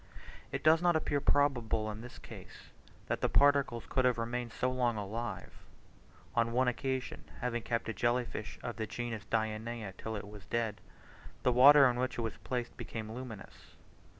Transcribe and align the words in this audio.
It 0.51 0.63
does 0.63 0.81
not 0.81 0.95
appear 0.95 1.21
probable 1.21 1.91
in 1.91 2.01
this 2.01 2.17
case, 2.17 2.71
that 3.05 3.21
the 3.21 3.29
particles 3.29 3.83
could 3.87 4.03
have 4.03 4.17
remained 4.17 4.51
so 4.51 4.71
long 4.71 4.97
alive. 4.97 5.53
On 6.35 6.53
one 6.53 6.67
occasion 6.67 7.23
having 7.39 7.61
kept 7.61 7.87
a 7.87 7.93
jelly 7.93 8.25
fish 8.25 8.57
of 8.63 8.77
the 8.77 8.87
genus 8.87 9.25
Dianaea 9.25 9.93
till 9.99 10.15
it 10.15 10.27
was 10.27 10.45
dead, 10.47 10.81
the 11.43 11.51
water 11.51 11.87
in 11.87 11.97
which 11.97 12.17
it 12.17 12.21
was 12.21 12.37
placed 12.37 12.75
became 12.77 13.11
luminous. 13.11 13.75